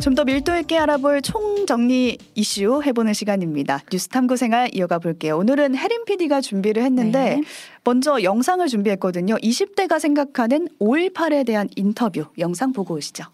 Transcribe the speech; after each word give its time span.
좀 0.00 0.14
더 0.14 0.24
밀도 0.24 0.56
있게 0.56 0.78
알아볼 0.78 1.22
총정리 1.22 2.18
이슈 2.34 2.82
해보는 2.84 3.12
시간입니다. 3.12 3.80
뉴스 3.92 4.08
탐구 4.08 4.36
생활 4.36 4.74
이어가 4.74 4.98
볼게요. 4.98 5.36
오늘은 5.38 5.76
혜림 5.76 6.04
PD가 6.04 6.40
준비를 6.40 6.82
했는데 6.82 7.36
네. 7.36 7.42
먼저 7.84 8.22
영상을 8.22 8.66
준비했거든요. 8.66 9.36
20대가 9.36 10.00
생각하는 10.00 10.68
5.18에 10.80 11.46
대한 11.46 11.68
인터뷰 11.76 12.24
영상 12.38 12.72
보고 12.72 12.94
오시죠. 12.94 13.24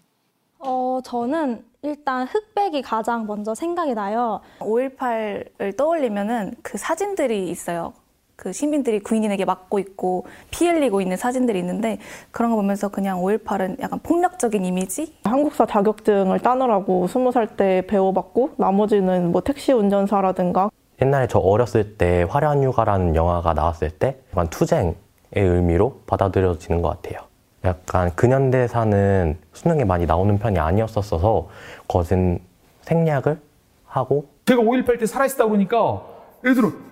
어, 0.59 0.99
저는 1.03 1.63
일단 1.83 2.27
흑백이 2.27 2.81
가장 2.81 3.25
먼저 3.25 3.55
생각이 3.55 3.93
나요. 3.93 4.41
5.18을 4.59 5.77
떠올리면은 5.77 6.53
그 6.61 6.77
사진들이 6.77 7.49
있어요. 7.49 7.93
그 8.37 8.53
시민들이 8.53 8.99
군인에게 8.99 9.45
맞고 9.45 9.79
있고 9.79 10.27
피 10.51 10.67
흘리고 10.67 11.01
있는 11.01 11.17
사진들이 11.17 11.57
있는데 11.57 11.97
그런 12.29 12.51
거 12.51 12.57
보면서 12.57 12.87
그냥 12.87 13.19
5.18은 13.19 13.81
약간 13.81 13.99
폭력적인 13.99 14.63
이미지? 14.63 15.17
한국사 15.23 15.65
자격증을 15.65 16.39
따느라고 16.39 17.07
스무 17.07 17.31
살때 17.31 17.87
배워봤고 17.87 18.51
나머지는 18.57 19.31
뭐 19.31 19.41
택시 19.41 19.73
운전사라든가 19.73 20.69
옛날에 21.01 21.27
저 21.27 21.39
어렸을 21.39 21.97
때 21.97 22.27
화려한 22.29 22.63
휴가라는 22.63 23.15
영화가 23.15 23.53
나왔을 23.53 23.89
때 23.89 24.19
약간 24.31 24.47
투쟁의 24.47 24.95
의미로 25.33 26.01
받아들여지는 26.05 26.83
것 26.83 26.89
같아요. 26.89 27.25
약간 27.65 28.13
근현대사는 28.13 29.35
수능에 29.53 29.83
많이 29.83 30.05
나오는 30.05 30.37
편이 30.37 30.59
아니었었어서 30.59 31.49
거진 31.87 32.39
생략을 32.81 33.39
하고 33.87 34.27
제가 34.45 34.61
5.18 34.61 34.99
때 34.99 35.07
살아있다 35.07 35.45
그러니까 35.45 36.03
애들은 36.45 36.86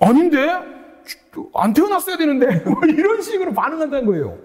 아닌데? 0.00 0.48
안 1.54 1.72
태어났어야 1.72 2.16
되는데 2.16 2.46
뭐 2.68 2.80
이런 2.86 3.22
식으로 3.22 3.52
반응한다는 3.52 4.06
거예요. 4.06 4.38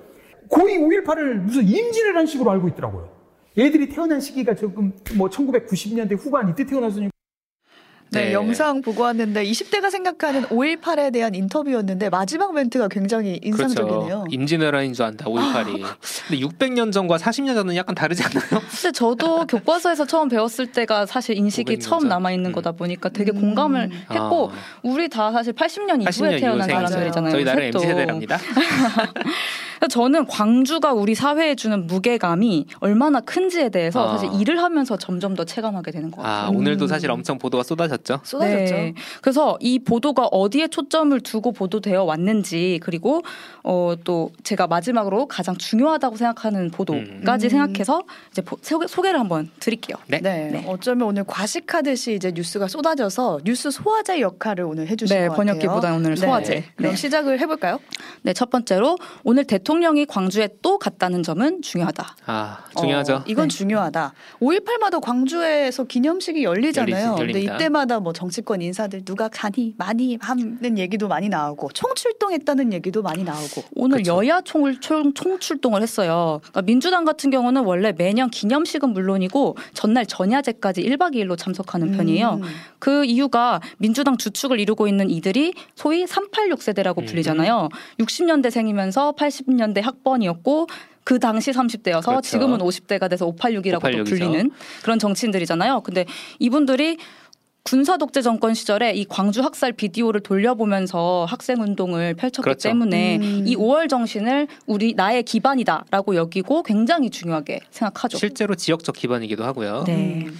거의 0.49 0.77
5.18을 0.77 1.35
무슨 1.35 1.63
임진왜란 1.63 2.25
식으로 2.25 2.51
알고 2.51 2.67
있더라고요. 2.69 3.09
애들이 3.57 3.89
태어난 3.89 4.19
시기가 4.19 4.53
조금 4.53 4.91
뭐 5.17 5.29
1990년대 5.29 6.17
후반 6.17 6.49
이때 6.49 6.65
태어났으니까 6.65 7.14
네, 8.15 8.25
네. 8.27 8.33
영상 8.33 8.81
보고 8.81 9.03
왔는데 9.03 9.43
20대가 9.45 9.89
생각하는 9.91 10.43
5.18에 10.45 11.11
대한 11.13 11.35
인터뷰였는데 11.35 12.09
마지막 12.09 12.53
멘트가 12.53 12.87
굉장히 12.87 13.39
인상적이네요. 13.43 14.05
그렇죠. 14.05 14.25
임진왜란인 14.29 14.93
줄 14.93 15.05
안다 15.05 15.25
5.18이. 15.25 15.85
근데 16.27 16.45
600년 16.45 16.91
전과 16.91 17.17
40년 17.17 17.53
전은 17.55 17.75
약간 17.75 17.93
다르지 17.95 18.23
않나요? 18.23 18.61
근데 18.69 18.91
저도 18.91 19.45
교과서에서 19.47 20.05
처음 20.05 20.29
배웠을 20.29 20.67
때가 20.71 21.05
사실 21.05 21.37
인식이 21.37 21.77
500년 21.77 21.81
처음 21.81 21.99
전? 22.01 22.09
남아 22.09 22.31
있는 22.31 22.51
음. 22.51 22.53
거다 22.53 22.71
보니까 22.71 23.09
되게 23.09 23.31
음. 23.31 23.41
공감을 23.41 23.91
했고 24.11 24.51
아. 24.51 24.79
우리 24.83 25.09
다 25.09 25.31
사실 25.31 25.53
80년 25.53 26.03
80년 26.05 26.15
이후에 26.15 26.31
이후 26.31 26.39
태어난. 26.39 26.67
사람들이잖아요. 26.69 27.31
저희 27.31 27.45
셋도. 27.45 27.79
MZ 27.79 27.79
세대랍니다. 27.79 28.37
저는 29.87 30.25
광주가 30.27 30.93
우리 30.93 31.15
사회에 31.15 31.55
주는 31.55 31.87
무게감이 31.87 32.65
얼마나 32.79 33.19
큰지에 33.21 33.69
대해서 33.69 34.07
아. 34.07 34.17
사실 34.17 34.29
일을 34.39 34.61
하면서 34.61 34.97
점점 34.97 35.35
더 35.35 35.43
체감하게 35.43 35.91
되는 35.91 36.11
것 36.11 36.21
같아요. 36.21 36.45
아 36.47 36.49
오늘도 36.49 36.87
사실 36.87 37.09
엄청 37.11 37.37
보도가 37.37 37.63
쏟아졌죠. 37.63 38.21
쏟아졌죠. 38.23 38.73
네. 38.75 38.93
그래서 39.21 39.57
이 39.59 39.79
보도가 39.79 40.25
어디에 40.27 40.67
초점을 40.67 41.19
두고 41.21 41.51
보도되어 41.51 42.03
왔는지 42.03 42.79
그리고 42.83 43.21
어, 43.63 43.93
또 44.03 44.31
제가 44.43 44.67
마지막으로 44.67 45.27
가장 45.27 45.55
중요하다고 45.57 46.15
생각하는 46.17 46.69
보도까지 46.71 47.47
음. 47.47 47.49
생각해서 47.49 48.01
이제 48.31 48.41
보- 48.41 48.57
소개, 48.61 48.87
소개를 48.87 49.19
한번 49.19 49.49
드릴게요. 49.59 49.97
네. 50.07 50.19
네. 50.21 50.49
네. 50.51 50.65
어쩌면 50.67 51.07
오늘 51.07 51.23
과식하듯이 51.23 52.15
이제 52.15 52.31
뉴스가 52.35 52.67
쏟아져서 52.67 53.39
뉴스 53.45 53.71
소화제 53.71 54.21
역할을 54.21 54.63
오늘 54.65 54.87
해주신 54.87 55.15
네, 55.15 55.27
것 55.27 55.35
같아요. 55.35 55.53
번역기보다 55.55 55.93
오늘 55.95 56.17
소화제. 56.17 56.53
네. 56.55 56.65
그럼 56.75 56.91
네. 56.91 56.97
시작을 56.97 57.39
해볼까요? 57.39 57.79
네, 58.23 58.33
첫 58.33 58.49
번째로 58.49 58.97
오늘 59.23 59.43
대통령 59.45 59.74
이 59.83 60.05
광주에 60.05 60.49
또 60.61 60.77
갔다는 60.77 61.23
점은 61.23 61.61
중요하다. 61.61 62.15
아 62.25 62.59
중요하죠. 62.79 63.15
어, 63.15 63.23
이건 63.27 63.47
네. 63.49 63.57
중요하다. 63.57 64.13
5.18마다 64.41 65.01
광주에서 65.01 65.83
기념식이 65.83 66.43
열리잖아요. 66.43 67.15
열리지, 67.17 67.47
근데. 67.47 67.55
이때마다 67.55 67.99
뭐 67.99 68.13
정치권 68.13 68.61
인사들 68.61 69.05
누가 69.05 69.27
가니 69.27 69.73
많이 69.77 70.17
하는 70.21 70.77
얘기도 70.77 71.07
많이 71.07 71.29
나오고 71.29 71.69
총출동했다는 71.73 72.73
얘기도 72.73 73.01
많이 73.01 73.23
나오고. 73.23 73.63
오늘 73.75 74.03
그렇죠. 74.03 74.17
여야 74.25 74.41
총, 74.41 74.79
총, 74.79 75.13
총출동을 75.13 75.81
했어요. 75.81 76.39
그러니까 76.41 76.61
민주당 76.63 77.05
같은 77.05 77.29
경우는 77.29 77.63
원래 77.63 77.91
매년 77.91 78.29
기념식은 78.29 78.89
물론이고 78.89 79.55
전날 79.73 80.05
전야제까지 80.05 80.83
1박 80.83 81.15
2일로 81.15 81.37
참석하는 81.37 81.91
편이에요. 81.91 82.39
음. 82.41 82.47
그 82.79 83.05
이유가 83.05 83.61
민주당 83.77 84.17
주축을 84.17 84.59
이루고 84.59 84.87
있는 84.87 85.09
이들이 85.09 85.53
소위 85.75 86.05
386 86.05 86.61
세대라고 86.61 87.01
음. 87.01 87.05
불리잖아요. 87.05 87.69
60년대생이면서 87.99 89.15
80 89.15 89.54
년대 89.55 89.81
학번이었고 89.81 90.67
그 91.03 91.19
당시 91.19 91.51
30대여서 91.51 92.05
그렇죠. 92.05 92.21
지금은 92.21 92.59
50대가 92.59 93.09
돼서 93.09 93.27
586이라고 93.27 93.77
586 93.77 93.99
이죠. 93.99 94.03
불리는 94.03 94.51
그런 94.81 94.99
정치인들이잖아요. 94.99 95.81
근데 95.81 96.05
이분들이 96.39 96.97
군사 97.65 97.97
독재 97.97 98.21
정권 98.21 98.53
시절에 98.53 98.93
이 98.93 99.05
광주 99.05 99.41
학살 99.41 99.71
비디오를 99.73 100.21
돌려보면서 100.21 101.25
학생 101.27 101.61
운동을 101.61 102.13
펼쳤기 102.13 102.43
그렇죠. 102.43 102.69
때문에 102.69 103.17
음. 103.17 103.43
이 103.47 103.55
5월 103.55 103.89
정신을 103.89 104.47
우리 104.67 104.93
나의 104.93 105.23
기반이다라고 105.23 106.15
여기고 106.15 106.61
굉장히 106.61 107.09
중요하게 107.09 107.61
생각하죠. 107.71 108.19
실제로 108.19 108.53
지역적 108.53 108.95
기반이기도 108.95 109.43
하고요. 109.43 109.83
네. 109.87 110.25
음. 110.27 110.37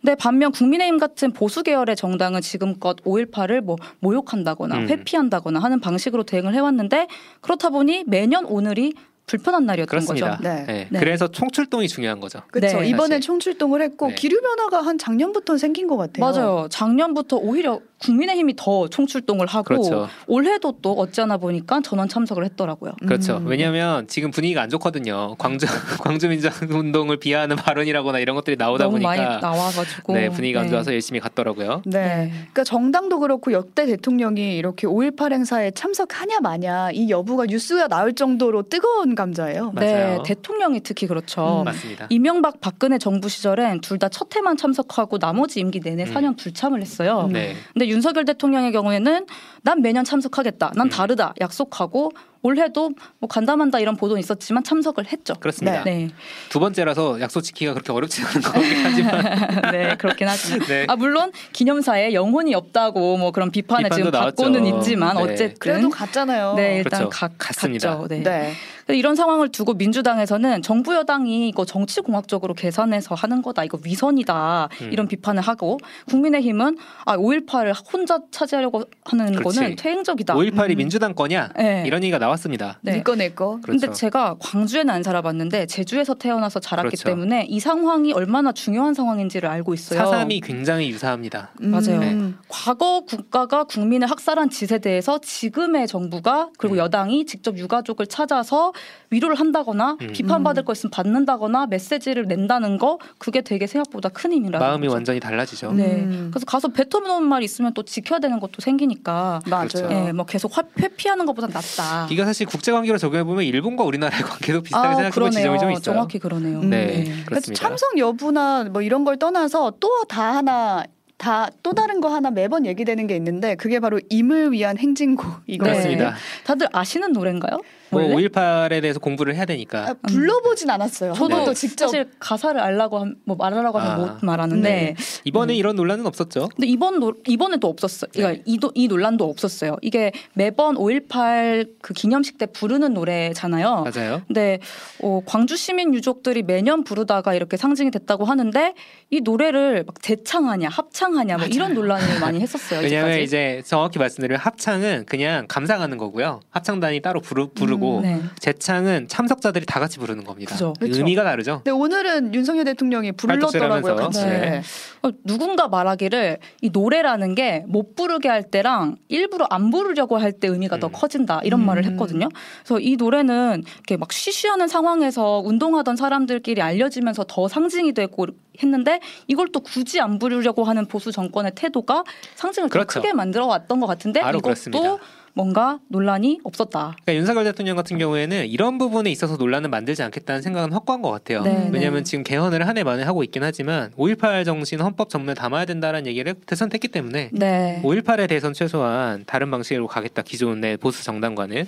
근데 0.00 0.14
반면 0.14 0.52
국민의힘 0.52 0.98
같은 0.98 1.32
보수 1.32 1.62
계열의 1.62 1.96
정당은 1.96 2.40
지금껏 2.40 2.96
5.18을 3.04 3.60
뭐 3.60 3.76
모욕한다거나 4.00 4.76
음. 4.76 4.88
회피한다거나 4.88 5.60
하는 5.60 5.80
방식으로 5.80 6.22
대응을 6.24 6.54
해왔는데 6.54 7.06
그렇다 7.40 7.70
보니 7.70 8.04
매년 8.06 8.44
오늘이 8.44 8.94
불편한 9.26 9.66
날이었던 9.66 9.88
그렇습니다. 9.88 10.36
거죠. 10.36 10.42
네. 10.42 10.64
네. 10.66 10.88
네. 10.88 10.98
그래서 11.00 11.28
총출동이 11.28 11.88
중요한 11.88 12.20
거죠. 12.20 12.42
그렇죠. 12.52 12.80
네. 12.80 12.88
이번에. 12.88 13.18
총출동을 13.18 13.82
했고 13.82 14.08
네. 14.08 14.14
기류 14.14 14.40
변화가 14.40 14.82
한 14.82 14.98
작년부터 14.98 15.58
생긴 15.58 15.88
것 15.88 15.96
같아요. 15.96 16.24
맞아요. 16.24 16.68
작년부터 16.70 17.36
오히려 17.36 17.80
국민의힘이 17.98 18.54
더 18.56 18.88
총출동을 18.88 19.46
하고 19.46 19.64
그렇죠. 19.64 20.08
올해도 20.26 20.78
또 20.82 20.92
어찌하나 20.92 21.36
보니까 21.38 21.80
전원 21.82 22.08
참석을 22.08 22.44
했더라고요. 22.44 22.92
그렇죠. 23.06 23.38
음. 23.38 23.46
왜냐하면 23.46 24.06
지금 24.06 24.30
분위기가 24.30 24.62
안 24.62 24.70
좋거든요. 24.70 25.34
광주 25.38 25.66
광주 26.02 26.28
민주 26.28 26.48
운동을 26.70 27.16
비하하는 27.18 27.56
발언이라거나 27.56 28.18
이런 28.18 28.36
것들이 28.36 28.56
나오다 28.56 28.84
너무 28.84 28.98
많이 28.98 29.22
보니까 29.22 29.40
나와가지고 29.40 30.12
네 30.12 30.28
분위기가 30.28 30.60
안 30.60 30.66
네. 30.66 30.70
좋아서 30.70 30.92
열심히 30.92 31.20
갔더라고요. 31.20 31.82
네. 31.86 32.06
네. 32.06 32.30
그러니까 32.32 32.64
정당도 32.64 33.18
그렇고 33.20 33.52
역대 33.52 33.86
대통령이 33.86 34.56
이렇게 34.56 34.86
5.18 34.86 35.32
행사에 35.32 35.70
참석하냐 35.70 36.40
마냐 36.40 36.90
이 36.92 37.08
여부가 37.10 37.46
뉴스가 37.46 37.88
나올 37.88 38.12
정도로 38.14 38.62
뜨거운 38.68 39.14
감자예요. 39.14 39.72
맞아요. 39.72 40.18
네, 40.18 40.18
대통령이 40.24 40.80
특히 40.80 41.06
그렇죠. 41.06 41.60
음. 41.60 41.64
맞습니다. 41.64 42.06
이명박 42.10 42.60
박근혜 42.60 42.98
정부 42.98 43.28
시절엔 43.28 43.80
둘 43.80 43.98
다 43.98 44.08
첫 44.08 44.34
해만 44.36 44.56
참석하고 44.56 45.18
나머지 45.18 45.60
임기 45.60 45.80
내내 45.80 46.04
음. 46.04 46.14
4년 46.14 46.36
불참을 46.36 46.80
했어요. 46.80 47.28
네. 47.32 47.54
근데 47.72 47.85
윤석열 47.88 48.24
대통령의 48.24 48.72
경우에는 48.72 49.26
난 49.62 49.82
매년 49.82 50.04
참석하겠다. 50.04 50.72
난 50.74 50.86
음. 50.86 50.90
다르다. 50.90 51.34
약속하고 51.40 52.12
올해도 52.46 52.90
뭐 53.18 53.28
간담한다 53.28 53.80
이런 53.80 53.96
보도는 53.96 54.20
있었지만 54.20 54.62
참석을 54.62 55.06
했죠. 55.12 55.34
그렇습니다. 55.34 55.82
네. 55.82 56.08
두 56.48 56.60
번째라서 56.60 57.20
약속 57.20 57.40
지키기가 57.40 57.74
그렇게 57.74 57.92
어렵지 57.92 58.22
않은 58.22 58.40
것 58.40 58.52
같긴 58.52 58.84
하지만 58.84 59.72
네, 59.72 59.96
그렇긴 59.96 60.28
하지만. 60.28 60.60
네. 60.66 60.86
아, 60.88 60.96
물론 60.96 61.32
기념사에 61.52 62.12
영혼이 62.12 62.54
없다고 62.54 63.16
뭐 63.16 63.32
그런 63.32 63.50
비판을 63.50 63.90
지금 63.90 64.10
나왔죠. 64.10 64.44
받고는 64.44 64.66
있지만 64.78 65.16
네. 65.16 65.22
어쨌든 65.22 65.58
그래도 65.58 65.90
갔잖아요. 65.90 66.54
네, 66.54 66.76
일단 66.76 67.00
그렇죠. 67.00 67.08
가, 67.10 67.28
갔습니다. 67.36 67.96
갔죠. 67.96 68.08
네. 68.08 68.22
네. 68.22 68.52
이런 68.88 69.16
상황을 69.16 69.48
두고 69.48 69.74
민주당에서는 69.74 70.62
정부 70.62 70.94
여당이 70.94 71.48
이거 71.48 71.64
정치 71.64 72.00
공학적으로 72.00 72.54
계산해서 72.54 73.16
하는 73.16 73.42
거다. 73.42 73.64
이거 73.64 73.80
위선이다. 73.82 74.68
음. 74.82 74.92
이런 74.92 75.08
비판을 75.08 75.42
하고 75.42 75.78
국민의힘은 76.08 76.78
아, 77.04 77.16
5.18을 77.16 77.74
혼자 77.92 78.20
차지하려고 78.30 78.84
하는 79.04 79.32
그렇지. 79.34 79.58
거는 79.58 79.76
퇴행적이다. 79.76 80.34
5.18이 80.34 80.70
음. 80.70 80.76
민주당 80.76 81.14
거냐 81.14 81.50
네. 81.56 81.82
이런 81.84 82.02
얘기가 82.04 82.18
나왔 82.18 82.35
습니다. 82.36 82.78
네. 82.82 82.96
니꺼 82.96 83.14
내꺼. 83.14 83.58
그렇죠. 83.62 83.66
근데 83.80 83.92
제가 83.92 84.36
광주에는 84.40 84.92
안 84.92 85.02
살아봤는데 85.02 85.66
제주에서 85.66 86.14
태어나서 86.14 86.60
자랐기 86.60 86.90
그렇죠. 86.96 87.04
때문에 87.04 87.46
이 87.48 87.60
상황이 87.60 88.12
얼마나 88.12 88.52
중요한 88.52 88.94
상황인지를 88.94 89.48
알고 89.48 89.74
있어요. 89.74 89.98
사삼이 90.00 90.40
굉장히 90.40 90.88
유사합니다. 90.90 91.50
맞아요. 91.60 92.00
음. 92.00 92.38
과거 92.48 93.00
국가가 93.00 93.64
국민을 93.64 94.10
학살한 94.10 94.50
짓에 94.50 94.78
대해서 94.78 95.18
지금의 95.18 95.86
정부가 95.86 96.50
그리고 96.58 96.76
음. 96.76 96.78
여당이 96.78 97.26
직접 97.26 97.56
유가족을 97.58 98.06
찾아서 98.06 98.72
위로를 99.10 99.36
한다거나 99.38 99.96
음. 100.00 100.12
비판받을 100.12 100.64
거 100.64 100.72
있으면 100.72 100.90
받는다거나 100.90 101.66
메시지를 101.66 102.24
낸다는 102.26 102.78
거 102.78 102.98
그게 103.18 103.40
되게 103.40 103.66
생각보다 103.66 104.08
큰 104.08 104.32
힘이라는 104.32 104.58
마음이 104.66 104.86
거죠. 104.86 104.94
완전히 104.94 105.20
달라지죠. 105.20 105.72
네. 105.72 106.02
음. 106.02 106.28
그래서 106.32 106.44
가서 106.46 106.68
뱉어놓은 106.68 107.22
말 107.24 107.42
있으면 107.42 107.72
또 107.74 107.82
지켜야 107.84 108.18
되는 108.18 108.40
것도 108.40 108.54
생기니까 108.60 109.40
맞아요. 109.46 109.68
그렇죠. 109.68 109.88
예, 109.90 110.12
뭐 110.12 110.24
계속 110.26 110.56
화- 110.56 110.62
회피하는 110.78 111.26
것보다 111.26 111.46
낫다. 111.48 112.08
이게 112.10 112.22
사실 112.26 112.46
국제 112.46 112.72
관계로 112.72 112.98
적용해 112.98 113.24
보면 113.24 113.44
일본과 113.44 113.84
우리나라의 113.84 114.22
관계도 114.24 114.62
비슷하게 114.62 114.86
아, 114.88 114.90
생각해 114.90 115.10
볼 115.10 115.30
그러네요. 115.30 115.40
지점이 115.40 115.58
좀 115.58 115.70
있어요. 115.70 115.82
정확히 115.82 116.18
그러네요. 116.18 116.60
음. 116.60 116.70
네, 116.70 117.04
그래서. 117.26 117.52
참석 117.54 117.96
여부나 117.98 118.64
뭐 118.64 118.82
이런 118.82 119.04
걸 119.04 119.16
떠나서 119.18 119.72
또 119.80 119.88
다 120.08 120.34
하나 120.36 120.84
다또 121.18 121.72
다른 121.72 122.02
거 122.02 122.08
하나 122.08 122.30
매번 122.30 122.66
얘기되는 122.66 123.06
게 123.06 123.16
있는데 123.16 123.54
그게 123.54 123.80
바로 123.80 123.98
임을 124.10 124.52
위한 124.52 124.76
행진곡 124.76 125.26
이거 125.46 125.64
네. 125.66 125.96
다들 126.44 126.68
아시는 126.72 127.12
노래인가요? 127.14 127.58
뭐 127.90 128.02
원래? 128.02 128.28
5.18에 128.28 128.80
대해서 128.82 128.98
공부를 128.98 129.34
해야 129.36 129.44
되니까. 129.44 129.88
아, 129.90 129.94
불러보진 130.08 130.68
않았어요. 130.70 131.10
한 131.10 131.14
저도 131.16 131.28
번도 131.36 131.54
직접 131.54 131.86
사실 131.86 132.08
가사를 132.18 132.60
알라고 132.60 132.98
함- 132.98 133.14
뭐 133.24 133.36
말하라고 133.36 133.78
하면 133.78 133.92
아. 133.92 133.96
못 134.14 134.24
말하는데 134.24 134.68
네. 134.68 134.94
이번에 135.24 135.54
이런 135.54 135.76
논란은 135.76 136.06
없었죠. 136.06 136.48
근데 136.54 136.66
이번 136.66 136.98
노, 137.00 137.14
이번에도 137.26 137.68
없었어요. 137.68 138.10
네. 138.12 138.20
그러니까 138.20 138.42
이, 138.46 138.58
도- 138.58 138.72
이 138.74 138.88
논란도 138.88 139.28
없었어요. 139.28 139.76
이게 139.82 140.12
매번 140.34 140.76
5.18 140.76 141.68
그 141.80 141.94
기념식 141.94 142.38
때 142.38 142.46
부르는 142.46 142.94
노래잖아요. 142.94 143.84
맞아요. 143.94 144.22
근데 144.26 144.58
어, 145.02 145.20
광주 145.24 145.56
시민 145.56 145.94
유족들이 145.94 146.42
매년 146.42 146.84
부르다가 146.84 147.34
이렇게 147.34 147.56
상징이 147.56 147.90
됐다고 147.90 148.24
하는데 148.24 148.74
이 149.10 149.20
노래를 149.20 149.84
막 149.86 150.02
재창하냐 150.02 150.68
합창하냐 150.68 151.38
뭐 151.38 151.46
이런 151.46 151.74
논란을 151.74 152.20
많이 152.20 152.40
했었어요. 152.40 152.80
왜냐하면 152.86 153.18
이제까지. 153.20 153.24
이제 153.24 153.62
정확히 153.64 153.98
말씀드리면 153.98 154.40
합창은 154.40 155.04
그냥 155.06 155.46
감상하는 155.48 155.98
거고요. 155.98 156.40
합창단이 156.50 157.00
따로 157.00 157.20
부르, 157.20 157.48
부르고 157.48 157.76
음, 157.98 158.02
네. 158.02 158.20
재창은 158.38 159.08
참석자들이 159.08 159.66
다 159.66 159.80
같이 159.80 159.98
부르는 159.98 160.24
겁니다. 160.24 160.52
그죠. 160.52 160.72
그쵸. 160.78 160.98
의미가 160.98 161.24
다르죠. 161.24 161.56
근데 161.64 161.70
오늘은 161.70 162.34
윤석열 162.34 162.64
대통령이 162.64 163.12
불렀더라고요. 163.12 163.96
같이. 163.96 164.24
네. 164.24 164.62
어, 165.02 165.10
누군가 165.24 165.68
말하기를 165.68 166.38
이 166.62 166.70
노래라는 166.70 167.34
게 167.34 167.64
못 167.68 167.94
부르게 167.96 168.28
할 168.28 168.42
때랑 168.44 168.96
일부러 169.08 169.46
안 169.50 169.70
부르려고 169.70 170.16
할 170.18 170.32
때 170.32 170.48
의미가 170.48 170.78
더 170.78 170.88
음. 170.88 170.92
커진다 170.92 171.40
이런 171.44 171.60
음. 171.60 171.66
말을 171.66 171.84
했거든요. 171.86 172.28
그래서 172.62 172.78
이 172.80 172.96
노래는 172.96 173.62
이렇게 173.74 173.96
막 173.96 174.12
쉬쉬하는 174.12 174.68
상황에서 174.68 175.40
운동하던 175.44 175.96
사람들끼리 175.96 176.60
알려지면서 176.60 177.24
더 177.28 177.48
상징이 177.48 177.92
되고 177.94 178.26
했는데 178.62 179.00
이걸 179.28 179.48
또 179.52 179.60
굳이 179.60 180.00
안 180.00 180.18
부르려고 180.18 180.64
하는 180.64 180.86
보수 180.86 181.12
정권의 181.12 181.52
태도가 181.54 182.04
상징을 182.34 182.68
더 182.68 182.72
그렇죠. 182.72 183.00
크게 183.00 183.12
만들어 183.12 183.46
왔던 183.46 183.80
것 183.80 183.86
같은데 183.86 184.20
바로 184.20 184.38
이것도 184.38 184.42
그렇습니다. 184.42 184.96
뭔가 185.36 185.80
논란이 185.88 186.40
없었다. 186.44 186.96
그러니까 187.04 187.14
윤석열 187.14 187.44
대통령 187.44 187.76
같은 187.76 187.98
경우에는 187.98 188.46
이런 188.46 188.78
부분에 188.78 189.10
있어서 189.10 189.36
논란을 189.36 189.68
만들지 189.68 190.02
않겠다는 190.02 190.40
생각은 190.40 190.72
확고한 190.72 191.02
것 191.02 191.10
같아요. 191.10 191.42
네, 191.42 191.68
왜냐하면 191.70 192.04
네. 192.04 192.04
지금 192.04 192.24
개헌을 192.24 192.66
한 192.66 192.76
해 192.76 192.84
만에 192.84 193.02
하고 193.02 193.22
있긴 193.22 193.42
하지만 193.42 193.90
5.18 193.98 194.44
정신 194.46 194.80
헌법 194.80 195.10
전문에 195.10 195.34
담아야 195.34 195.66
된다는 195.66 196.06
얘기를 196.06 196.34
대선했기 196.34 196.88
때문에 196.88 197.30
네. 197.32 197.80
5.18에 197.84 198.28
대해선 198.28 198.54
최소한 198.54 199.24
다른 199.26 199.50
방식으로 199.50 199.86
가겠다 199.86 200.22
기존 200.22 200.60
내 200.62 200.76
보수 200.76 201.04
정당과는 201.04 201.66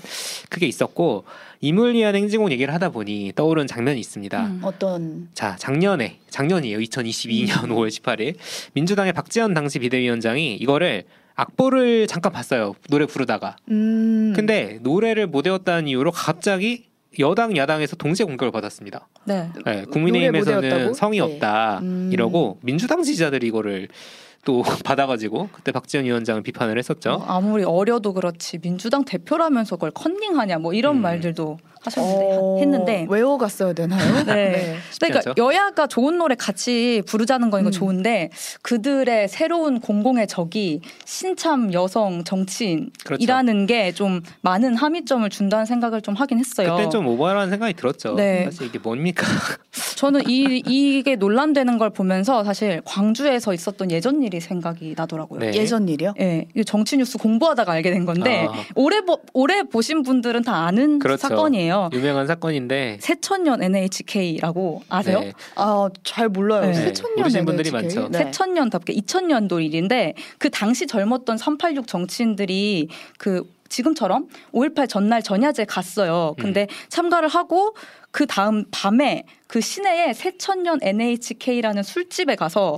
그게 0.49 0.67
있었고 0.67 1.25
위한 1.95 2.15
행진곡 2.15 2.53
얘기를 2.53 2.73
하다 2.73 2.91
보니 2.91 3.33
떠오른 3.37 3.67
장면이 3.67 4.01
있습니다. 4.01 4.47
음. 4.47 4.61
어떤 4.63 5.29
자 5.35 5.57
작년에 5.57 6.19
작년이에요 6.31 6.79
2022년 6.79 7.49
5월 7.69 7.89
18일 7.89 8.37
민주당의 8.75 9.13
박지원 9.13 9.55
당시 9.55 9.79
비대위원장이 9.79 10.57
이거를 10.57 11.05
악보를 11.39 12.09
잠깐 12.09 12.33
봤어요 12.33 12.75
노래 12.89 13.07
부르다가 13.07 13.57
음. 13.71 14.33
근데 14.35 14.81
노래를 14.83 15.29
못 15.29 15.47
외웠다는 15.47 15.87
이유로 15.87 16.11
갑자기 16.11 16.89
여당 17.21 17.57
야당에서 17.57 17.97
동시에 17.97 18.27
공격을 18.27 18.53
받았습니다. 18.53 19.09
네. 19.25 19.51
네, 19.55 19.63
노래 19.65 19.81
못 19.83 19.91
국민의힘에서는? 19.91 20.95
성의 20.95 21.21
네. 21.21 21.25
없다 21.25 21.79
음. 21.81 22.11
이러고 22.13 22.59
민주당 22.63 23.03
지지자들이 23.03 23.47
이거를 23.47 23.89
또 24.45 24.63
받아가지고 24.85 25.49
그때 25.53 25.73
박지원 25.73 26.05
위원장은 26.05 26.43
비판을 26.43 26.77
했었죠. 26.77 27.19
뭐 27.19 27.27
아무리 27.27 27.65
어려도 27.65 28.13
그렇지 28.15 28.59
민주당 28.59 29.05
대표라면서 29.05 29.77
그걸 29.77 29.91
컨닝하냐 29.93 30.59
뭐 30.59 30.75
이런 30.75 30.97
음. 30.97 31.03
말들도 31.03 31.59
하셨는데 31.89 32.37
어, 32.39 32.57
했는데 32.59 33.07
외워갔어야 33.09 33.73
되나요? 33.73 33.99
네. 34.25 34.77
그러니까 35.01 35.31
않죠? 35.31 35.35
여야가 35.37 35.87
좋은 35.87 36.19
노래 36.19 36.35
같이 36.35 37.03
부르자는 37.07 37.51
건 37.51 37.61
이거 37.61 37.69
음. 37.69 37.73
좋은데 37.73 38.31
그들의 38.63 39.29
새로운 39.29 39.81
공공의 39.81 40.27
적이 40.27 40.81
신참 41.05 41.73
여성 41.73 42.25
정치인이라는 42.25 43.67
게좀 43.67 44.23
많은 44.43 44.77
함의점을 44.77 45.29
준다는 45.31 45.67
생각을 45.67 46.01
좀 46.01 46.15
하긴 46.15 46.39
했어요. 46.39 46.77
그때 46.77 46.89
좀 46.89 47.07
오버라는 47.07 47.51
생각이 47.51 47.75
들었죠. 47.75 48.15
네. 48.15 48.45
사실 48.45 48.67
이게 48.67 48.79
뭡니까? 48.79 49.27
저는 49.97 50.29
이 50.29 50.63
이게 50.67 51.17
논란되는 51.17 51.79
걸 51.79 51.91
보면서 51.91 52.45
사실 52.45 52.81
광주에서 52.85 53.53
있었던 53.55 53.91
예전 53.91 54.23
일이 54.23 54.41
생각이 54.41 54.95
나더라고요. 54.97 55.41
네. 55.41 55.53
예전 55.55 55.89
일이요? 55.89 56.15
예, 56.21 56.47
이거 56.55 56.63
정치 56.65 56.97
뉴스 56.97 57.19
공부하다가 57.19 57.73
알게 57.73 57.91
된 57.91 58.05
건데 58.05 58.47
아. 58.51 58.55
오래 58.75 59.01
보, 59.01 59.21
오래 59.33 59.63
보신 59.63 60.03
분들은 60.03 60.43
다 60.43 60.67
아는 60.67 60.99
그렇죠. 60.99 61.29
사건이에요. 61.29 61.78
유명한 61.93 62.27
사건인데 62.27 62.99
새천년 63.01 63.63
NHK라고 63.63 64.83
아세요? 64.89 65.21
네. 65.21 65.33
아, 65.57 65.89
잘 66.05 66.29
몰라요. 66.29 66.67
네. 66.67 66.75
새천년 66.75 67.19
모르시는 67.19 67.45
분들이 67.45 67.69
NHK. 67.69 67.97
많죠. 67.97 68.09
네. 68.11 68.19
새천년답게 68.19 68.95
2000년도 68.95 69.65
일인데 69.65 70.15
그 70.39 70.51
당시 70.51 70.87
젊었던 70.87 71.39
386 71.39 71.87
정치인들이 71.87 72.89
그 73.19 73.45
지금처럼 73.69 74.29
5.18 74.53 74.89
전날 74.89 75.23
전야제 75.23 75.67
갔어요. 75.67 76.35
음. 76.39 76.43
근데 76.43 76.67
참가를 76.89 77.29
하고 77.29 77.75
그 78.11 78.27
다음 78.27 78.65
밤에 78.71 79.25
그 79.47 79.61
시내에 79.61 80.13
새천년 80.15 80.79
NHK라는 80.83 81.83
술집에 81.83 82.37
가서 82.37 82.77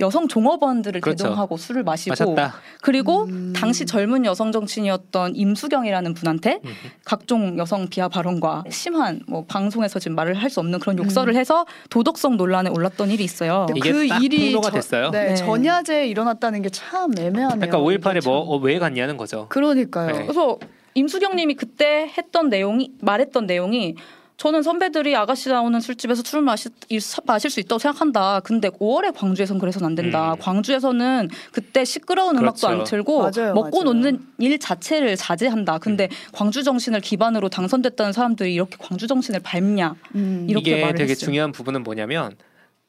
여성 0.00 0.26
종업원들을 0.26 1.00
그렇죠. 1.00 1.24
대동하고 1.24 1.56
술을 1.56 1.84
마시고 1.84 2.10
마셨다. 2.34 2.54
그리고 2.82 3.24
음. 3.26 3.52
당시 3.54 3.86
젊은 3.86 4.24
여성 4.24 4.50
정치인이었던 4.50 5.36
임수경이라는 5.36 6.14
분한테 6.14 6.60
음. 6.64 6.72
각종 7.04 7.56
여성 7.58 7.86
비하 7.88 8.08
발언과 8.08 8.64
심한 8.70 9.20
뭐 9.28 9.44
방송에서 9.46 10.00
지금 10.00 10.16
말을 10.16 10.34
할 10.34 10.50
수 10.50 10.58
없는 10.60 10.78
그런 10.80 10.98
음. 10.98 11.04
욕설을 11.04 11.36
해서 11.36 11.64
도덕성 11.90 12.36
논란에 12.36 12.70
올랐던 12.70 13.10
일이 13.10 13.22
있어요. 13.24 13.66
이게 13.74 13.92
그딱 13.92 14.22
일이 14.22 14.46
폭로가 14.52 14.70
저- 14.70 14.74
됐어요. 14.76 15.10
네, 15.10 15.28
네. 15.30 15.34
전야제에 15.36 16.06
일어났다는 16.08 16.62
게 16.62 16.68
참 16.70 17.12
애매하네요. 17.16 17.70
그러니까 17.70 17.78
5.18에 17.78 18.16
이게 18.18 18.28
뭐 18.28 18.58
참. 18.58 18.64
왜 18.64 18.78
갔냐는 18.80 19.16
거죠. 19.16 19.46
그러니까요. 19.48 20.06
네. 20.12 20.22
그래서 20.24 20.58
임수경님이 20.94 21.54
그때 21.54 22.10
했던 22.18 22.48
내용이 22.48 22.92
말했던 23.00 23.46
내용이 23.46 23.94
저는 24.36 24.62
선배들이 24.64 25.14
아가씨 25.14 25.48
나오는 25.48 25.78
술집에서 25.80 26.22
술을 26.24 26.42
마시, 26.42 26.68
일- 26.88 27.00
마실 27.24 27.50
수 27.50 27.60
있다고 27.60 27.78
생각한다. 27.78 28.40
근데 28.40 28.68
5월에 28.68 29.14
광주에선 29.14 29.58
그래서는 29.60 29.86
안 29.86 29.94
된다. 29.94 30.32
음. 30.32 30.38
광주에서는 30.40 31.28
그때 31.52 31.84
시끄러운 31.84 32.36
음악도 32.36 32.66
그렇죠. 32.66 32.80
안 32.80 32.84
틀고 32.84 33.18
맞아요, 33.30 33.54
먹고 33.54 33.84
맞아요. 33.84 33.84
노는 33.94 34.26
일 34.38 34.58
자체를 34.58 35.16
자제한다. 35.16 35.78
근데 35.78 36.04
음. 36.10 36.16
광주 36.32 36.64
정신을 36.64 37.00
기반으로 37.00 37.48
당선됐다는 37.48 38.12
사람들이 38.12 38.52
이렇게 38.52 38.76
광주 38.80 39.06
정신을 39.06 39.38
밟냐? 39.40 39.94
음. 40.16 40.46
이렇게 40.50 40.72
이게 40.72 40.80
말을 40.82 40.96
되게 40.96 41.12
했어요. 41.12 41.24
중요한 41.26 41.52
부분은 41.52 41.84
뭐냐면 41.84 42.32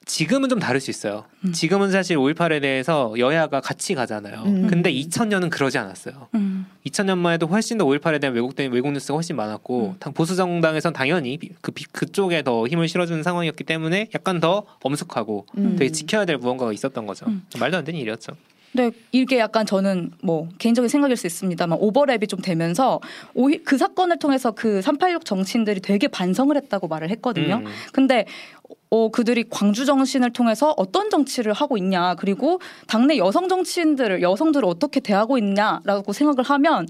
지금은 0.06 0.50
좀 0.50 0.60
다를 0.60 0.80
수 0.80 0.92
있어요. 0.92 1.26
음. 1.46 1.52
지금은 1.52 1.90
사실 1.92 2.16
5.18에 2.18 2.62
대해서 2.62 3.14
여야가 3.18 3.60
같이 3.60 3.96
가잖아요. 3.96 4.44
음. 4.46 4.68
근데 4.68 4.92
2000년은 4.94 5.50
그러지 5.50 5.80
않았어요. 5.80 6.28
음. 6.36 6.68
2000년만 6.86 7.34
해도 7.34 7.48
훨씬 7.48 7.80
더 7.80 7.86
5.18에 7.86 8.22
대한 8.22 8.36
왜곡된 8.36 8.72
왜곡 8.72 8.92
뉴스가 8.94 9.16
훨씬 9.16 9.36
많았고 9.36 9.88
음. 9.88 9.96
당- 10.00 10.14
보수 10.14 10.36
정당에선 10.36 10.94
당연히 10.94 11.38
비- 11.38 11.50
그 11.60 11.72
비- 11.72 11.86
그쪽에 11.86 12.44
더 12.44 12.68
힘을 12.68 12.88
실어주는 12.88 13.24
상황이었기 13.24 13.64
때문에 13.64 14.10
약간 14.14 14.40
더 14.40 14.64
엄숙하고 14.84 15.48
음. 15.58 15.76
되게 15.78 15.92
지켜야 15.92 16.26
될 16.26 16.38
무언가가 16.38 16.72
있었던 16.72 17.08
거죠. 17.08 17.26
음. 17.28 17.44
말도 17.60 17.78
안 17.78 17.84
되는 17.84 18.00
일이었죠. 18.00 18.34
네, 18.74 18.92
이게 19.14 19.40
약간 19.40 19.66
저는 19.66 20.12
뭐 20.22 20.50
개인적인 20.58 20.90
생각일 20.90 21.16
수 21.16 21.26
있습니다만 21.28 21.80
오버랩이 21.80 22.28
좀 22.28 22.42
되면서 22.42 23.00
오히, 23.34 23.64
그 23.64 23.78
사건을 23.78 24.20
통해서 24.20 24.52
그 24.52 24.82
386 24.82 25.24
정치인들이 25.24 25.80
되게 25.80 26.10
반성을 26.10 26.54
했다고 26.58 26.90
말을 26.90 27.10
했거든요. 27.12 27.62
음. 27.64 27.66
근데 27.94 28.26
어, 28.96 29.10
그들이 29.10 29.44
광주 29.50 29.86
정신을 29.86 30.32
통해서 30.32 30.74
어떤 30.78 31.10
정치를 31.10 31.52
하고 31.52 31.76
있냐, 31.78 32.16
그리고 32.16 32.62
당내 32.88 33.18
여성 33.18 33.50
정치인들을 33.50 34.22
여성들을 34.22 34.66
어떻게 34.66 35.02
대하고 35.02 35.38
있냐라고 35.38 36.14
생각을 36.14 36.44
하면 36.44 36.88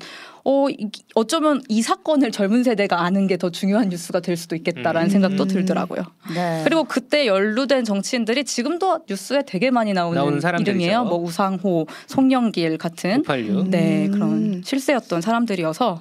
어, 0.47 0.69
이- 0.69 0.89
어쩌면 1.15 1.61
이 1.69 1.81
사건을 1.81 2.31
젊은 2.31 2.63
세대가 2.63 3.01
아는 3.01 3.25
게 3.27 3.35
더 3.35 3.49
중요한 3.49 3.89
뉴스가 3.89 4.21
될 4.21 4.37
수도 4.37 4.55
있겠다라는 4.55 5.07
음. 5.07 5.09
생각도 5.09 5.45
들더라고요. 5.45 6.03
네. 6.33 6.61
그리고 6.63 6.83
그때 6.85 7.27
연루된 7.27 7.83
정치인들이 7.83 8.45
지금도 8.45 9.01
뉴스에 9.09 9.41
되게 9.45 9.71
많이 9.71 9.91
나오는, 9.93 10.15
나오는. 10.39 10.61
이름이에요. 10.61 11.03
뭐 11.03 11.17
우상호, 11.17 11.87
송영길 12.07 12.77
같은 12.77 13.21
586. 13.27 13.69
네 13.69 14.05
음. 14.05 14.11
그런 14.11 14.61
실세였던 14.63 15.19
사람들이어서 15.21 15.97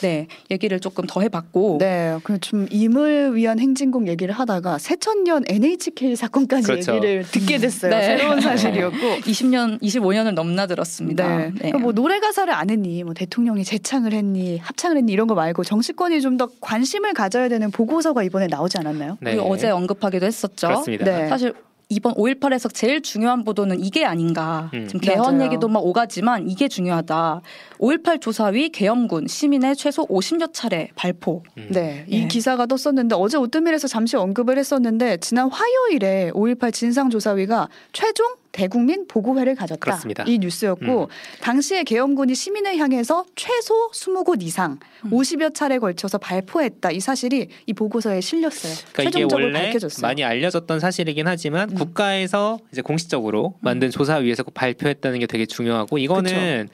네 0.00 0.28
얘기를 0.50 0.78
조금 0.78 1.06
더 1.08 1.20
해봤고 1.22 1.78
네, 1.80 2.16
그좀 2.22 2.68
임을 2.70 3.34
위한 3.34 3.58
행진곡 3.58 4.06
얘기를 4.06 4.32
하다가 4.32 4.78
새천년 4.78 5.42
NHK 5.48 6.14
사건까지 6.14 6.62
그렇죠. 6.68 6.94
얘기를 6.94 7.24
듣게 7.24 7.58
됐어요. 7.58 7.90
네. 7.90 8.02
새로운 8.16 8.40
사실이었고. 8.40 8.96
20년, 9.26 9.82
25년을 9.82 10.32
넘나들었습니다. 10.34 11.36
네. 11.36 11.52
그러니까 11.56 11.78
뭐 11.78 11.92
노래 11.92 12.20
가사를 12.20 12.52
아느니 12.54 13.02
뭐 13.02 13.12
대통령이 13.12 13.64
재창을 13.88 14.12
했니 14.12 14.58
합창을 14.58 14.98
했니 14.98 15.12
이런 15.12 15.26
거 15.26 15.34
말고 15.34 15.64
정치권이 15.64 16.20
좀 16.20 16.38
더 16.38 16.48
관심을 16.60 17.14
가져야 17.14 17.48
되는 17.48 17.68
보고서가 17.72 18.22
이번에 18.22 18.46
나오지 18.46 18.78
않았나요? 18.78 19.18
네. 19.20 19.32
우리 19.32 19.40
어제 19.40 19.70
언급하기도 19.70 20.24
했었죠. 20.24 20.68
그렇습니다. 20.68 21.04
네. 21.04 21.26
사실 21.28 21.52
이번 21.88 22.14
5.18에서 22.14 22.72
제일 22.72 23.02
중요한 23.02 23.42
보도는 23.42 23.82
이게 23.82 24.04
아닌가. 24.04 24.70
음. 24.74 24.86
지금 24.86 25.00
개헌 25.00 25.38
맞아요. 25.38 25.46
얘기도 25.46 25.66
막 25.66 25.84
오가지만 25.84 26.48
이게 26.48 26.68
중요하다. 26.68 27.40
5.18 27.80 28.20
조사위 28.20 28.68
계엄군 28.68 29.26
시민의 29.26 29.74
최소 29.74 30.06
50여 30.06 30.52
차례 30.52 30.90
발포. 30.94 31.42
음. 31.56 31.68
네, 31.70 32.04
이 32.06 32.20
네. 32.20 32.28
기사가 32.28 32.66
떴었는데 32.66 33.16
어제 33.16 33.36
오뜨밀에서 33.36 33.88
잠시 33.88 34.16
언급을 34.16 34.58
했었는데 34.58 35.16
지난 35.16 35.50
화요일에 35.50 36.30
5.18 36.34 36.72
진상조사위가 36.72 37.68
최종 37.92 38.28
대국민 38.52 39.06
보고회를 39.06 39.54
가졌다. 39.54 39.78
그렇습니다. 39.80 40.24
이 40.26 40.38
뉴스였고 40.38 41.02
음. 41.02 41.06
당시에 41.40 41.84
계엄군이 41.84 42.34
시민을 42.34 42.76
향해서 42.78 43.24
최소 43.36 43.90
20곳 43.90 44.42
이상 44.42 44.78
음. 45.04 45.10
50여 45.10 45.54
차례 45.54 45.78
걸쳐서 45.78 46.18
발포했다. 46.18 46.90
이 46.90 47.00
사실이 47.00 47.48
이 47.66 47.72
보고서에 47.72 48.20
실렸어요. 48.20 48.72
그러니까 48.92 49.02
최종적으로 49.18 49.46
원래 49.46 49.64
밝혀졌어요. 49.66 50.06
많이 50.06 50.24
알려졌던 50.24 50.80
사실이긴 50.80 51.26
하지만 51.26 51.70
음. 51.70 51.74
국가에서 51.74 52.58
이제 52.72 52.82
공식적으로 52.82 53.54
만든 53.60 53.90
조사 53.90 54.16
위에서 54.16 54.42
발표했다는 54.42 55.20
게 55.20 55.26
되게 55.26 55.46
중요하고 55.46 55.98
이거는 55.98 56.68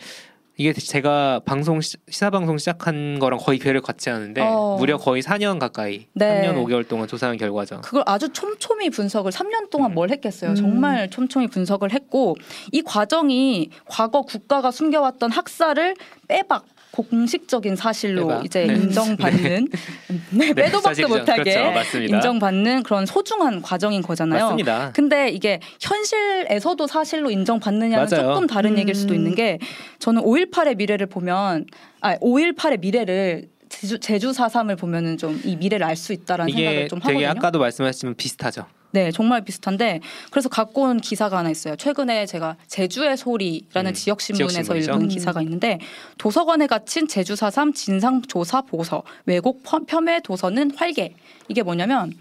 이게 0.57 0.73
제가 0.73 1.41
방송 1.45 1.81
시- 1.81 1.97
시사 2.09 2.31
방송 2.31 2.59
시작한 2.59 3.19
거랑 3.19 3.41
거의 3.41 3.59
배를 3.59 3.81
같이 3.81 4.09
하는데 4.09 4.41
어. 4.41 4.77
무려 4.79 4.97
거의 4.99 5.21
4년 5.21 5.59
가까이 5.59 6.07
네. 6.13 6.43
3년 6.43 6.55
5개월 6.65 6.87
동안 6.87 7.09
조사한 7.09 7.37
결과죠. 7.37 7.81
그걸 7.81 8.05
아주 8.07 8.29
촘촘히 8.33 8.89
분석을 8.89 9.33
3년 9.33 9.69
동안 9.71 9.91
음. 9.91 9.95
뭘 9.95 10.11
했겠어요. 10.11 10.51
음. 10.51 10.55
정말 10.55 11.11
촘촘히 11.11 11.49
분석을 11.49 11.93
했고 11.93 12.37
이 12.71 12.83
과정이 12.83 13.71
과거 13.87 14.23
국가가 14.23 14.71
숨겨왔던 14.71 15.33
학살을 15.33 15.97
빼박 16.29 16.65
공식적인 16.95 17.75
사실로 17.75 18.29
빼박. 18.29 18.45
이제 18.45 18.67
네. 18.67 18.75
인정받는 18.75 19.69
네, 20.31 20.53
빼도 20.55 20.81
박도. 20.81 21.09
못하게 21.09 21.43
그렇죠. 21.43 21.73
맞습니다. 21.73 22.17
인정받는 22.17 22.83
그런 22.85 23.05
소중한 23.05 23.63
과정인 23.63 24.01
거잖아요. 24.01 24.45
맞습니다. 24.45 24.93
근데 24.95 25.29
이게 25.31 25.59
현실에서도 25.81 26.87
사실로 26.87 27.31
인정받느냐는 27.31 28.07
맞아요. 28.09 28.35
조금 28.35 28.47
다른 28.47 28.73
음. 28.73 28.79
얘기일 28.79 28.95
수도 28.95 29.13
있는 29.15 29.35
게 29.35 29.59
저는 29.99 30.23
5.18의 30.23 30.77
미래를 30.77 31.07
보면 31.07 31.67
아 32.01 32.17
5.18의 32.19 32.79
미래를 32.81 33.49
제주, 33.69 33.99
제주 33.99 34.31
4.3을 34.31 34.79
보면은 34.79 35.19
좀 35.19 35.41
이 35.45 35.57
미래를 35.57 35.85
알 35.85 35.97
수 35.97 36.13
있다라는 36.13 36.53
생각을 36.55 36.89
좀 36.89 37.01
되게 37.01 37.25
하거든요. 37.25 37.31
아까도 37.41 37.59
말씀하셨지만 37.59 38.15
비슷하죠. 38.15 38.67
네, 38.95 39.11
정말 39.11 39.43
비슷한데 39.45 39.99
그래서 40.31 40.49
갖고 40.49 40.83
온 40.83 41.01
기사가 41.01 41.39
하나 41.39 41.51
있어요. 41.51 41.75
최근에 41.75 42.27
제가 42.27 42.55
제주의 42.69 43.17
소리라는 43.17 43.91
음, 43.91 43.93
지역 43.95 44.21
신문에서. 44.21 44.77
읽은 44.77 45.03
음. 45.03 45.09
기사가 45.09 45.43
있는데 45.43 45.81
도서관에 46.17 46.69
갇힌 46.69 47.09
제주 47.09 47.35
4.3 47.35 47.75
진상 47.75 48.23
조사 48.23 48.61
보고서 48.63 49.03
왜곡 49.27 49.65
펌- 49.65 49.85
폄훼 49.85 50.21
도서는 50.23 50.71
활개 50.77 51.13
이게 51.49 51.65
뭐냐면 51.65 52.13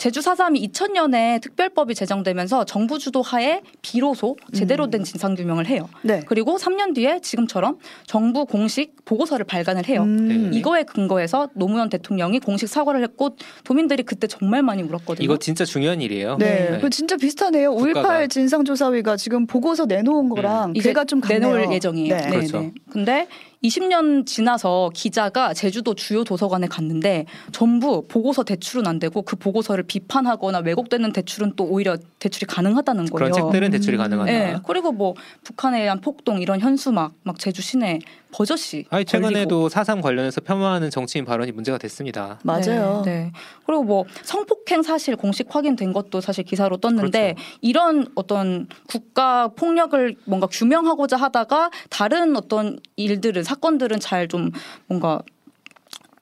제주 0.00 0.20
4.3이 0.20 0.72
2000년에 0.72 1.42
특별법이 1.42 1.94
제정되면서 1.94 2.64
정부 2.64 2.98
주도 2.98 3.20
하에 3.20 3.60
비로소 3.82 4.34
제대로 4.54 4.88
된 4.88 5.04
진상 5.04 5.34
규명을 5.34 5.66
해요. 5.66 5.90
네. 6.00 6.22
그리고 6.26 6.56
3년 6.56 6.94
뒤에 6.94 7.20
지금처럼 7.20 7.76
정부 8.06 8.46
공식 8.46 9.04
보고서를 9.04 9.44
발간을 9.44 9.86
해요. 9.88 10.02
음. 10.04 10.50
네. 10.50 10.58
이거에 10.58 10.84
근거해서 10.84 11.50
노무현 11.52 11.90
대통령이 11.90 12.40
공식 12.40 12.66
사과를 12.66 13.02
했고 13.02 13.36
도민들이 13.62 14.02
그때 14.02 14.26
정말 14.26 14.62
많이 14.62 14.82
울었거든요. 14.82 15.22
이거 15.22 15.36
진짜 15.36 15.66
중요한 15.66 16.00
일이에요. 16.00 16.38
네, 16.38 16.78
그 16.80 16.88
진짜 16.88 17.18
비슷하네요. 17.18 17.74
국가가. 17.74 18.20
5.18 18.20 18.30
진상조사위가 18.30 19.18
지금 19.18 19.46
보고서 19.46 19.84
내놓은 19.84 20.30
거랑 20.30 20.72
이제 20.76 20.88
괴가 20.88 21.04
좀 21.04 21.20
같네요. 21.20 21.40
내놓을 21.40 21.74
예정이에요. 21.74 22.16
네. 22.16 22.22
네. 22.22 22.30
그렇죠. 22.30 22.60
네. 22.60 22.72
근데 22.90 23.28
20년 23.62 24.24
지나서 24.24 24.90
기자가 24.94 25.52
제주도 25.52 25.94
주요 25.94 26.24
도서관에 26.24 26.66
갔는데 26.66 27.26
전부 27.52 28.06
보고서 28.08 28.42
대출은 28.42 28.86
안 28.86 28.98
되고 28.98 29.22
그 29.22 29.36
보고서를 29.36 29.84
비판하거나 29.84 30.60
왜곡되는 30.60 31.12
대출은 31.12 31.54
또 31.56 31.64
오히려 31.64 31.96
대출이 32.18 32.46
가능하다는 32.46 33.06
그런 33.06 33.30
거예요. 33.30 33.50
책들은 33.50 33.70
대출이 33.70 33.96
가능하다. 33.96 34.30
네. 34.30 34.56
그리고 34.66 34.92
뭐 34.92 35.14
북한에 35.44 35.82
의한 35.82 36.00
폭동 36.00 36.40
이런 36.40 36.60
현수막 36.60 37.12
막 37.22 37.38
제주 37.38 37.60
시내 37.60 37.98
버젓이 38.32 38.84
아니. 38.90 39.04
최근에도 39.04 39.68
4.3 39.68 40.00
관련해서 40.02 40.40
폄하하는 40.40 40.90
정치인 40.90 41.24
발언이 41.24 41.52
문제가 41.52 41.78
됐습니다. 41.78 42.38
맞아요. 42.44 43.02
네, 43.04 43.10
네. 43.10 43.32
그리고 43.66 43.82
뭐 43.82 44.04
성폭행 44.22 44.82
사실 44.82 45.16
공식 45.16 45.52
확인된 45.54 45.92
것도 45.92 46.20
사실 46.20 46.44
기사로 46.44 46.76
떴는데 46.78 47.34
그렇죠. 47.34 47.58
이런 47.60 48.06
어떤 48.14 48.68
국가 48.88 49.48
폭력을 49.48 50.16
뭔가 50.24 50.46
규명하고자 50.46 51.16
하다가 51.16 51.70
다른 51.88 52.36
어떤 52.36 52.78
일들은 52.96 53.42
사건들은 53.50 53.98
잘 53.98 54.28
좀 54.28 54.50
뭔가 54.86 55.22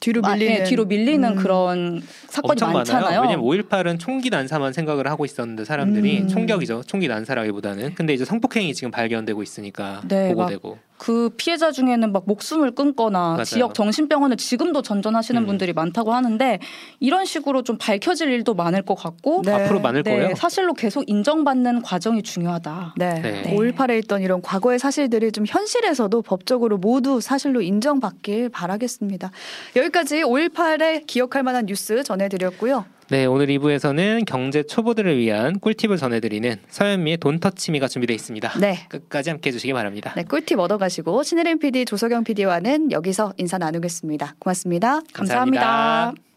뒤로 0.00 0.22
아, 0.24 0.32
밀리는 0.34 0.60
예, 0.60 0.64
뒤로 0.64 0.84
밀리는 0.86 1.28
음. 1.28 1.36
그런 1.36 2.02
사건이 2.28 2.52
엄청 2.52 2.72
많잖아요. 2.72 3.04
많아요. 3.04 3.20
왜냐면 3.22 3.44
5.18은 3.44 3.98
총기 3.98 4.30
난사만 4.30 4.72
생각을 4.72 5.08
하고 5.08 5.24
있었는데 5.24 5.64
사람들이 5.64 6.20
음. 6.22 6.28
총격이죠. 6.28 6.84
총기 6.86 7.08
난사라기보다는. 7.08 7.94
근데 7.96 8.14
이제 8.14 8.24
성폭행이 8.24 8.72
지금 8.74 8.90
발견되고 8.92 9.42
있으니까 9.42 10.00
네, 10.06 10.28
보고되고. 10.28 10.78
그 10.98 11.30
피해자 11.36 11.70
중에는 11.70 12.12
막 12.12 12.24
목숨을 12.26 12.72
끊거나 12.72 13.18
맞아요. 13.30 13.44
지역 13.44 13.74
정신병원을 13.74 14.36
지금도 14.36 14.82
전전하시는 14.82 15.40
음. 15.40 15.46
분들이 15.46 15.72
많다고 15.72 16.12
하는데 16.12 16.58
이런 17.00 17.24
식으로 17.24 17.62
좀 17.62 17.78
밝혀질 17.78 18.30
일도 18.30 18.54
많을 18.54 18.82
것 18.82 18.96
같고 18.96 19.42
네. 19.44 19.52
앞으로 19.52 19.80
많을 19.80 20.02
네, 20.02 20.16
거예요. 20.16 20.34
사실로 20.34 20.74
계속 20.74 21.08
인정받는 21.08 21.82
과정이 21.82 22.22
중요하다. 22.22 22.94
네. 22.98 23.14
네. 23.20 23.56
5.18에 23.56 24.02
있던 24.04 24.22
이런 24.22 24.42
과거의 24.42 24.78
사실들이 24.78 25.32
좀 25.32 25.44
현실에서도 25.46 26.20
법적으로 26.22 26.78
모두 26.78 27.20
사실로 27.20 27.62
인정받길 27.62 28.48
바라겠습니다. 28.48 29.30
여기까지 29.76 30.22
5.18에 30.22 31.06
기억할 31.06 31.44
만한 31.44 31.66
뉴스 31.66 32.02
전해드렸고요. 32.02 32.84
네, 33.10 33.24
오늘 33.24 33.46
2부에서는 33.46 34.26
경제 34.26 34.62
초보들을 34.62 35.16
위한 35.16 35.58
꿀팁을 35.60 35.96
전해드리는 35.96 36.56
서현미의 36.68 37.16
돈터치미가 37.16 37.88
준비되어 37.88 38.14
있습니다. 38.14 38.58
네. 38.60 38.86
끝까지 38.90 39.30
함께 39.30 39.48
해주시기 39.48 39.72
바랍니다. 39.72 40.12
네, 40.14 40.24
꿀팁 40.24 40.58
얻어가시고 40.58 41.22
신혜림 41.22 41.58
PD, 41.58 41.86
조석영 41.86 42.24
PD와는 42.24 42.92
여기서 42.92 43.32
인사 43.38 43.56
나누겠습니다. 43.56 44.36
고맙습니다. 44.38 45.00
감사합니다. 45.12 45.60
감사합니다. 45.60 46.27